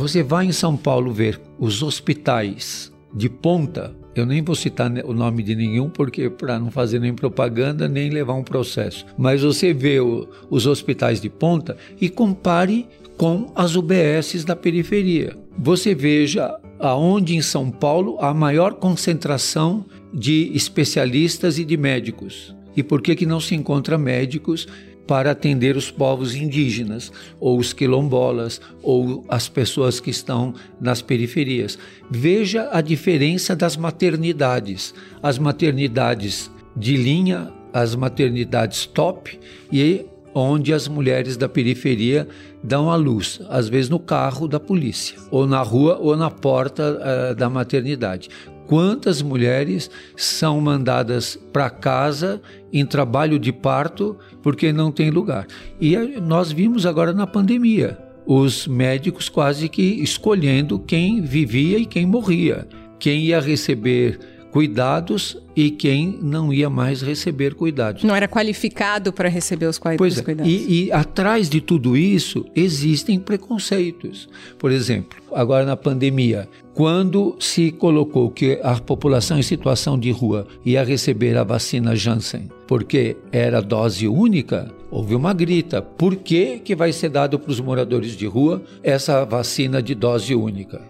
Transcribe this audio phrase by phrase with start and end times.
[0.00, 3.94] Você vai em São Paulo ver os hospitais de ponta.
[4.14, 8.08] Eu nem vou citar o nome de nenhum, porque para não fazer nem propaganda, nem
[8.08, 9.04] levar um processo.
[9.18, 15.36] Mas você vê o, os hospitais de ponta e compare com as UBSs da periferia.
[15.58, 22.56] Você veja aonde em São Paulo a maior concentração de especialistas e de médicos.
[22.74, 24.66] E por que que não se encontra médicos
[25.10, 31.76] para atender os povos indígenas, ou os quilombolas, ou as pessoas que estão nas periferias.
[32.08, 34.94] Veja a diferença das maternidades.
[35.20, 39.36] As maternidades de linha, as maternidades top
[39.72, 42.28] e onde as mulheres da periferia
[42.62, 47.32] dão à luz, às vezes no carro da polícia, ou na rua ou na porta
[47.32, 48.28] uh, da maternidade
[48.70, 52.40] quantas mulheres são mandadas para casa
[52.72, 55.44] em trabalho de parto porque não tem lugar.
[55.80, 62.06] E nós vimos agora na pandemia os médicos quase que escolhendo quem vivia e quem
[62.06, 68.02] morria, quem ia receber cuidados e quem não ia mais receber cuidados.
[68.02, 70.52] Não era qualificado para receber os, pois é, cuidados.
[70.52, 74.28] E, e atrás de tudo isso existem preconceitos.
[74.58, 80.46] Por exemplo, agora na pandemia, quando se colocou que a população em situação de rua
[80.64, 85.82] ia receber a vacina Janssen, porque era dose única, houve uma grita.
[85.82, 90.34] Por que, que vai ser dado para os moradores de rua essa vacina de dose
[90.34, 90.80] única?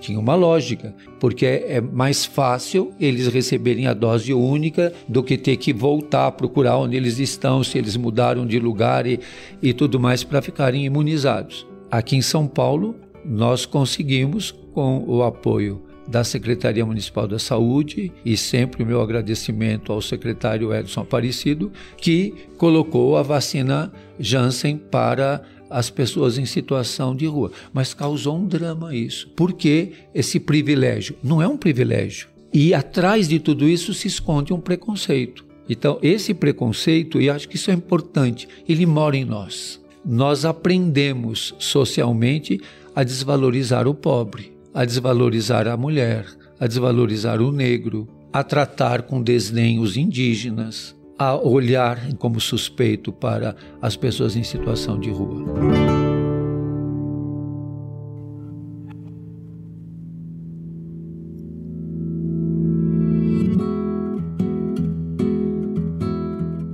[0.00, 5.56] Tinha uma lógica, porque é mais fácil eles receberem a dose única do que ter
[5.56, 9.20] que voltar a procurar onde eles estão, se eles mudaram de lugar e,
[9.62, 11.66] e tudo mais para ficarem imunizados.
[11.90, 18.36] Aqui em São Paulo, nós conseguimos, com o apoio da Secretaria Municipal da Saúde e
[18.36, 25.88] sempre o meu agradecimento ao secretário Edson Aparecido, que colocou a vacina Janssen para as
[25.88, 27.52] pessoas em situação de rua.
[27.72, 29.28] Mas causou um drama isso.
[29.36, 31.16] Por que esse privilégio?
[31.22, 32.28] Não é um privilégio.
[32.52, 35.46] E atrás de tudo isso se esconde um preconceito.
[35.68, 39.80] Então, esse preconceito, e acho que isso é importante, ele mora em nós.
[40.04, 42.60] Nós aprendemos socialmente
[42.94, 46.26] a desvalorizar o pobre, a desvalorizar a mulher,
[46.58, 53.54] a desvalorizar o negro, a tratar com desdém os indígenas, a olhar como suspeito para
[53.82, 55.99] as pessoas em situação de rua.